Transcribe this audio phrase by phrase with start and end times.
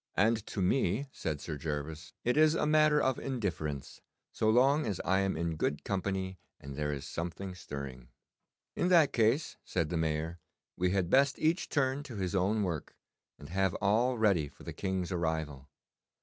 [0.17, 4.99] 'And to me,' said Sir Gervas, 'it is a matter of indifference, so long as
[5.05, 8.09] I am in good company and there is something stirring.'
[8.75, 10.39] 'In that case,' said the Mayor,
[10.75, 12.95] 'we had best each turn to his own work,
[13.37, 15.69] and have all ready for the King's arrival.